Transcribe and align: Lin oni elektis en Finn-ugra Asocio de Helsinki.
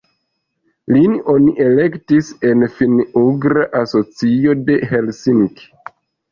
Lin 0.95 1.13
oni 1.33 1.53
elektis 1.65 2.33
en 2.53 2.65
Finn-ugra 2.79 3.69
Asocio 3.85 4.59
de 4.67 4.83
Helsinki. 4.91 5.73